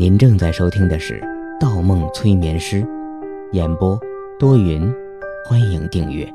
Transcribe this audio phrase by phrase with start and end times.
[0.00, 1.20] 您正在收听的是
[1.60, 2.80] 《盗梦催眠师》，
[3.52, 4.00] 演播
[4.38, 4.90] 多云，
[5.44, 6.26] 欢迎订阅。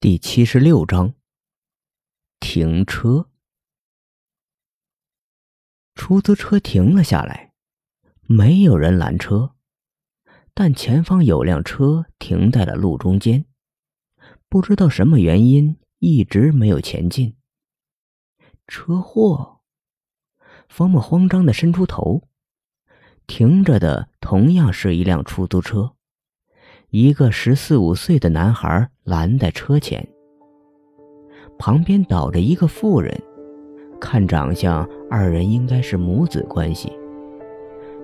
[0.00, 1.12] 第七十六章，
[2.40, 3.28] 停车。
[5.94, 7.52] 出租车停了下来，
[8.22, 9.54] 没有人拦车，
[10.54, 13.44] 但前方有辆车停在了路中间，
[14.48, 17.36] 不知道什么原因，一直没有前进。
[18.66, 19.53] 车祸。
[20.76, 22.20] 方木慌张的伸出头，
[23.28, 25.92] 停着的同样是一辆出租车，
[26.90, 30.04] 一个十四五岁的男孩拦在车前，
[31.56, 33.16] 旁边倒着一个妇人，
[34.00, 36.92] 看长相，二人应该是母子关系。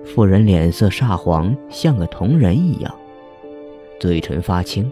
[0.05, 2.95] 妇人脸色煞黄，像个铜人一样，
[3.99, 4.89] 嘴唇发青，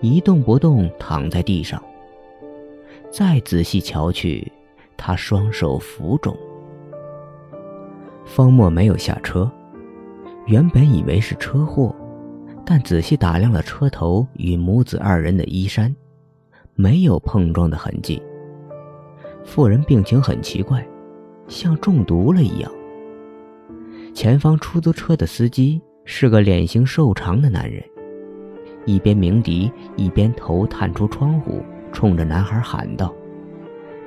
[0.00, 1.82] 一动不动躺在地上。
[3.10, 4.52] 再仔细瞧去，
[4.96, 6.38] 他双手浮肿。
[8.30, 9.50] 方墨没有下车，
[10.46, 11.92] 原本以为是车祸，
[12.64, 15.92] 但仔细打量了车头与母子二人的衣衫，
[16.76, 18.22] 没有碰撞的痕迹。
[19.44, 20.86] 妇人病情很奇怪，
[21.48, 22.70] 像中毒了一样。
[24.14, 27.82] 前方出租车的司机是个脸型瘦长的男人，
[28.86, 33.12] 一边鸣笛，一边头探出窗户，冲着男孩喊道：“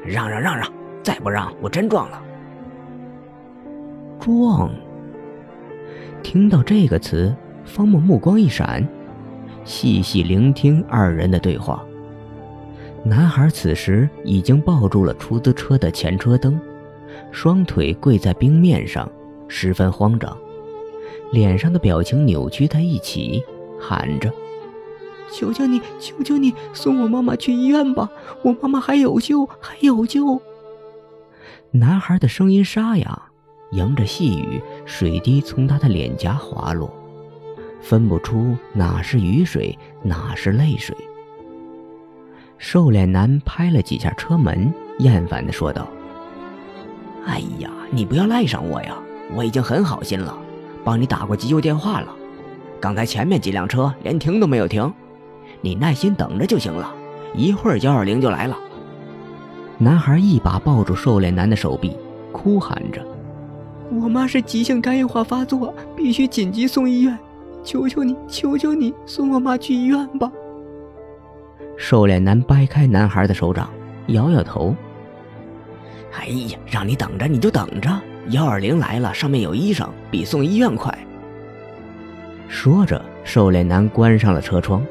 [0.08, 0.66] 让让让让，
[1.04, 2.24] 再不让我真撞了！”
[4.24, 4.72] 撞。
[6.22, 7.36] 听到这个词，
[7.66, 8.88] 方墨目光一闪，
[9.66, 11.84] 细细聆听二人的对话。
[13.04, 16.58] 男孩此时已经抱住了出租车的前车灯，
[17.34, 19.12] 双腿跪在冰面上，
[19.50, 20.38] 十分慌张，
[21.34, 23.44] 脸上的表情扭曲在一起，
[23.78, 24.32] 喊着
[25.30, 28.10] ：“求求你，求求你，送我妈妈去医院吧！
[28.42, 30.40] 我妈妈还有救，还有救！”
[31.72, 33.33] 男孩的声音沙哑。
[33.74, 36.94] 迎着细雨，水滴从他的脸颊滑落，
[37.82, 40.96] 分不出哪是雨水，哪是泪水。
[42.60, 45.88] 瘦脸男拍了几下车门，厌烦地说道
[47.26, 48.96] ：“哎呀，你不要赖上我呀！
[49.34, 50.38] 我已经很好心了，
[50.84, 52.16] 帮你打过急救电话了。
[52.80, 54.94] 刚才前面几辆车连停都没有停，
[55.62, 56.94] 你耐心等着就行了，
[57.34, 58.56] 一会儿幺二零就来了。”
[59.80, 61.98] 男孩一把抱住瘦脸男的手臂，
[62.32, 63.04] 哭喊着。
[63.92, 67.18] 我妈是急性肝硬化发作，必须紧急送医院。
[67.64, 70.30] 求求你，求求你，送我妈去医院吧！
[71.78, 73.70] 瘦脸男掰开男孩的手掌，
[74.08, 74.76] 摇摇头
[76.20, 77.90] ：“哎呀，让你等着你就等着，
[78.30, 80.94] 幺二零来了，上面有医生，比送医院快。”
[82.50, 84.86] 说着，瘦脸男关上了车窗。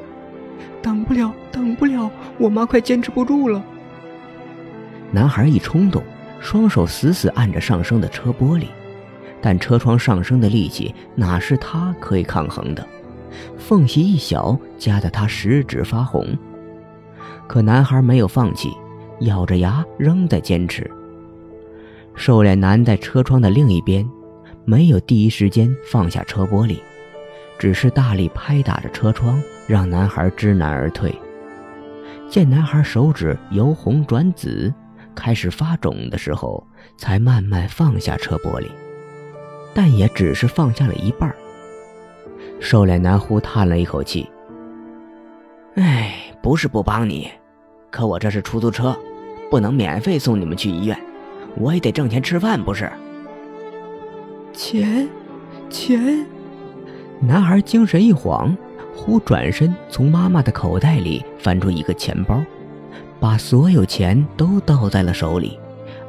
[0.81, 3.63] 等不了，等不了，我妈快坚持不住了。
[5.11, 6.03] 男孩一冲动，
[6.41, 8.69] 双手死死按着上升的车玻璃。
[9.43, 12.87] 但车窗上升的力气哪是他可以抗衡的？
[13.59, 16.27] 缝隙一小，夹得他食指发红。
[17.49, 18.73] 可男孩没有放弃，
[19.21, 20.89] 咬着牙仍在坚持。
[22.15, 24.09] 瘦脸男在车窗的另一边，
[24.65, 26.79] 没有第一时间放下车玻璃，
[27.59, 31.13] 只是大力拍打着车窗，让男孩知难而退。
[32.29, 34.73] 见男孩手指由红转紫，
[35.15, 36.67] 开始发肿的时候，
[36.97, 38.67] 才慢慢放下车玻璃。
[39.75, 41.35] 但也只是放下了一半。
[42.61, 44.29] 瘦脸男呼叹了一口气
[45.75, 47.29] ：“哎，不是不帮你，
[47.91, 48.97] 可我这是出租车，
[49.51, 50.99] 不能免费送你们去医院，
[51.57, 52.91] 我也得挣钱吃饭，不是？”
[54.53, 55.09] 钱，
[55.71, 56.27] 钱！
[57.21, 58.57] 男孩精神一晃，
[58.95, 62.41] 忽转身从妈妈的口袋里翻出一个钱包，
[63.19, 65.59] 把所有钱都倒在了手里，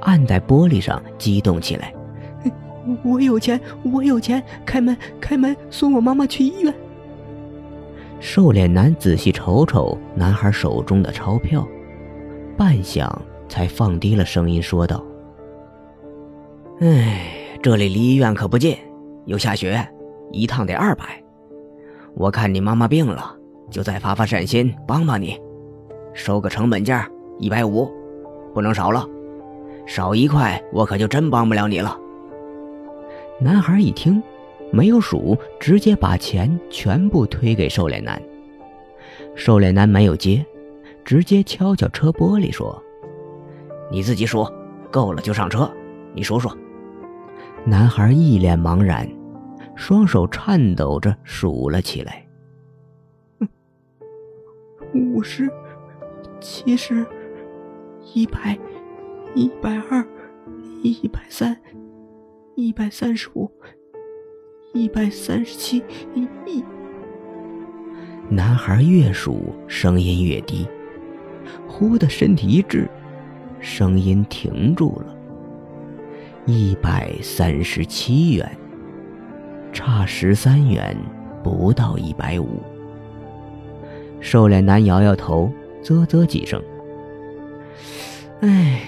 [0.02, 1.94] 按在玻璃上，激动起来。
[3.04, 4.44] 我有钱，我有钱！
[4.66, 6.74] 开门，开门，送我妈妈去医院。
[8.20, 11.68] 瘦脸男仔细瞅瞅男孩手中的钞票，
[12.58, 13.10] 半晌
[13.50, 15.04] 才放低了声音说道
[16.80, 17.26] ：“哎，
[17.62, 18.78] 这里离医院可不近，
[19.26, 19.86] 又下雪，
[20.32, 21.22] 一趟得二百。
[22.16, 23.36] 我看你妈妈病了，
[23.70, 25.40] 就再发发善心，帮帮你，
[26.14, 27.10] 收个成本价
[27.40, 27.92] 一百五，
[28.54, 29.08] 不能少了，
[29.86, 31.98] 少一块我可就真帮不了你了。”
[33.44, 34.24] 男孩一听，
[34.72, 38.22] 没有数，直接把钱全部推给瘦脸男。
[39.36, 40.46] 瘦脸男没有接，
[41.04, 42.82] 直接敲敲车玻璃说
[43.92, 44.48] ：“你自己数，
[44.90, 45.70] 够了就上车。
[46.16, 46.50] 你数数。”
[47.68, 49.06] 男孩一脸茫然，
[49.76, 52.26] 双手颤抖着数了起来
[54.96, 55.52] ：“五十，
[56.40, 57.06] 七十，
[58.14, 58.58] 一百，
[59.36, 60.08] 一百二，
[60.82, 61.54] 一百三。”
[62.56, 63.50] 一百三十五，
[64.74, 65.84] 一百三十七，
[66.14, 66.64] 一。
[68.30, 70.68] 男孩越数，声音越低。
[71.68, 72.88] 忽的身体一滞，
[73.60, 75.16] 声音停住了。
[76.46, 78.48] 一百三十七元，
[79.72, 80.96] 差十三元，
[81.44, 82.62] 不到一百五。
[84.20, 85.52] 瘦脸男摇摇头，
[85.82, 86.62] 啧啧几声。
[88.42, 88.82] 哎，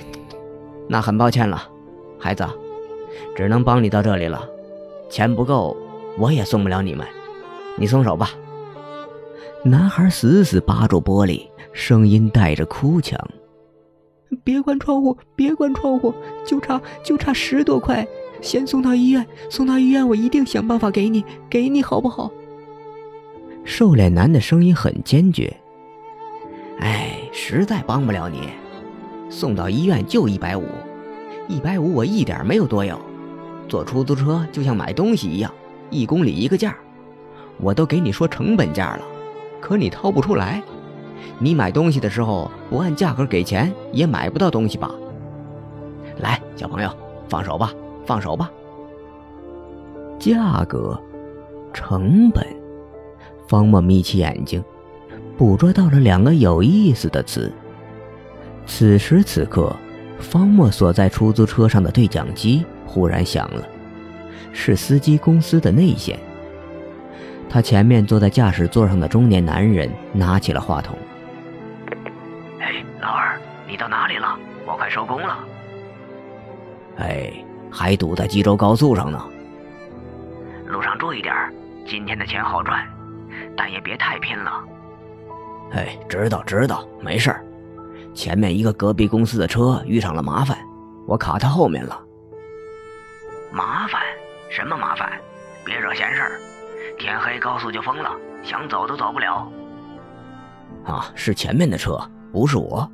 [0.88, 1.68] 那很抱歉了，
[2.20, 2.46] 孩子。
[3.36, 4.48] 只能帮你到这里了，
[5.10, 5.76] 钱不够，
[6.18, 7.06] 我也送不了你们。
[7.78, 8.32] 你松手吧。
[9.64, 13.20] 男孩死死扒住玻璃，声音带着哭腔
[14.44, 16.14] ：“别关窗户，别关窗户，
[16.46, 18.08] 就差就差十多块，
[18.42, 22.32] 先送到医院，送到医院，我一定想办法给你，给你好不好？”
[23.66, 25.52] 瘦脸男的声音很坚决
[26.80, 28.50] ：“哎，实在帮不了你，
[29.30, 30.64] 送到医院就一百五。”
[31.48, 33.00] 一百五，我一点没有多要。
[33.68, 35.52] 坐出租车就像买东西一样，
[35.90, 36.76] 一公里一个价。
[37.58, 39.04] 我都给你说成本价了，
[39.60, 40.62] 可你掏不出来。
[41.40, 44.92] 你买东西的时候不按价格给钱，也买不到东西吧？
[46.18, 46.90] 来，小朋友，
[47.28, 47.74] 放手吧，
[48.06, 48.52] 放手吧。
[50.20, 51.00] 价格，
[51.74, 52.46] 成本。
[53.48, 54.64] 方墨眯起眼睛，
[55.38, 57.52] 捕捉到了两个有意思的词。
[58.66, 59.76] 此时此刻。
[60.20, 63.64] 方墨所在出租车上的对讲机忽然响了，
[64.52, 66.18] 是司机公司的内线。
[67.50, 70.98] 他前面坐在驾驶座上的中年男人拿起了话筒
[72.60, 74.38] ：“哎，老二，你到哪里了？
[74.66, 75.38] 我快收工了。
[76.98, 77.32] ”“哎，
[77.72, 79.24] 还堵在济州高速上呢。
[80.68, 81.34] ”“路上注意点，
[81.86, 82.86] 今天的钱好赚，
[83.56, 84.52] 但也别太拼了。
[85.72, 87.46] ”“哎，知道知道，没事儿。”
[88.16, 90.58] 前面一个隔壁公司的车遇上了麻烦，
[91.06, 92.02] 我卡他后面了。
[93.52, 94.02] 麻烦？
[94.50, 95.12] 什么麻烦？
[95.66, 96.40] 别惹闲事儿！
[96.98, 98.10] 天黑高速就封了，
[98.42, 99.52] 想走都走不了。
[100.86, 102.00] 啊，是前面的车，
[102.32, 102.90] 不是我。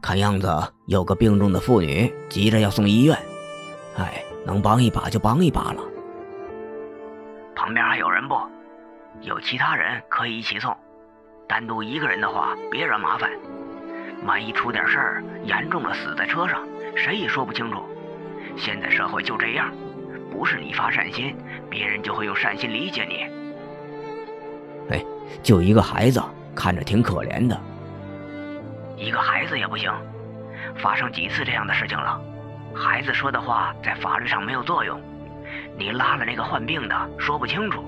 [0.00, 0.48] 看样子
[0.86, 3.18] 有个病重的妇女，急着要送医院。
[3.98, 5.82] 哎，能帮一把就帮一把了。
[7.54, 8.34] 旁边还有人不？
[9.20, 10.74] 有其他人可以一起送，
[11.46, 13.30] 单独一个人的话，别惹麻烦。
[14.24, 17.82] 万一出点事儿，严重了死在车上，谁也说不清楚。
[18.56, 19.70] 现在社会就这样，
[20.30, 21.34] 不是你发善心，
[21.70, 23.24] 别人就会用善心理解你。
[24.90, 25.04] 哎，
[25.42, 26.20] 就一个孩子，
[26.54, 27.58] 看着挺可怜的。
[28.96, 29.92] 一个孩子也不行，
[30.76, 32.20] 发生几次这样的事情了，
[32.74, 35.00] 孩子说的话在法律上没有作用。
[35.78, 37.84] 你拉了那个患病的，说不清楚。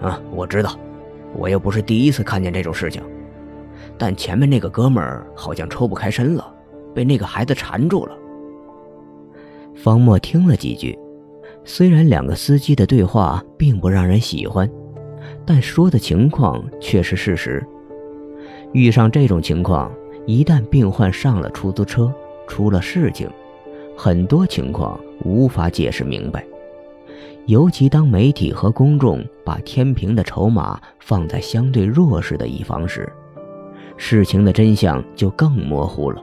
[0.00, 0.70] 嗯，我知道，
[1.34, 3.02] 我又不是第一次看见这种事情。
[3.98, 6.54] 但前面那个哥们儿好像抽不开身了，
[6.94, 8.16] 被那个孩子缠住了。
[9.74, 10.98] 方墨听了几句，
[11.64, 14.70] 虽然两个司机的对话并不让人喜欢，
[15.44, 17.64] 但说的情况却是事实。
[18.72, 19.90] 遇上这种情况，
[20.26, 22.12] 一旦病患上了出租车，
[22.46, 23.28] 出了事情，
[23.96, 26.44] 很多情况无法解释明白。
[27.46, 33.10] 尤其当媒体和公众把天平的筹码放在相对弱势的一方时。
[33.98, 36.22] 事情的真相就更模糊了。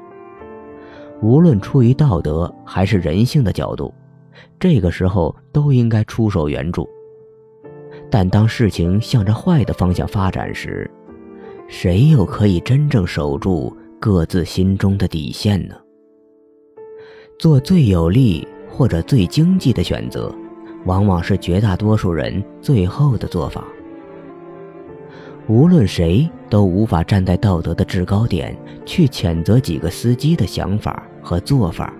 [1.21, 3.93] 无论出于道德还是人性的角度，
[4.59, 6.89] 这个时候都应该出手援助。
[8.09, 10.89] 但当事情向着坏的方向发展时，
[11.67, 15.75] 谁又可以真正守住各自心中的底线呢？
[17.37, 20.33] 做最有利或者最经济的选择，
[20.85, 23.65] 往往是绝大多数人最后的做法。
[25.47, 31.93] 无论谁都无法站在道德的制高点去谴责几个司机的想法和做法，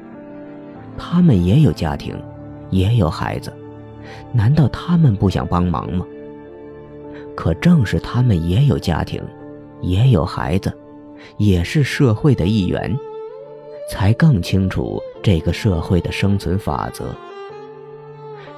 [0.98, 2.20] 他们也有家庭，
[2.72, 3.54] 也有孩子，
[4.32, 6.06] 难道他们不想帮忙吗？
[7.36, 9.22] 可正是他们也有家庭，
[9.82, 10.76] 也有孩子，
[11.38, 12.98] 也是社会的一员，
[13.92, 17.06] 才更清楚这个社会的生存法则。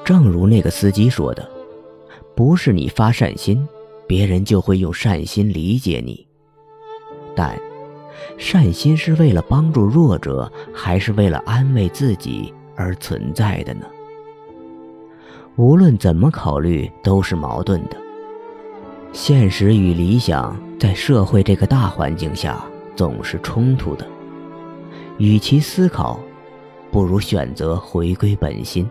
[0.05, 1.45] 正如那个司机说的，
[2.33, 3.67] 不是你发善心。
[4.07, 6.25] 别人就会用善心理解你，
[7.35, 7.59] 但
[8.37, 13.85] 善心是为了帮助弱者，还是为了安慰自己而存在的呢？
[15.57, 17.97] 无论怎么考虑，都是矛盾的。
[19.11, 22.63] 现实与理想在社会这个大环境下
[22.95, 24.07] 总是冲突的。
[25.17, 26.19] 与其思考，
[26.91, 28.87] 不如选择回归本心。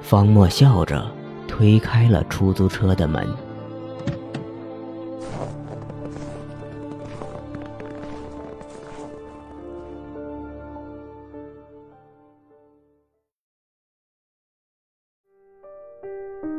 [0.00, 1.06] 方墨笑着。
[1.48, 3.26] 推开了出租车的门。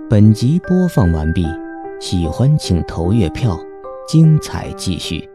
[0.08, 1.46] 本集播放完毕
[2.00, 3.60] 喜欢请投月票
[4.08, 5.35] 精彩继续。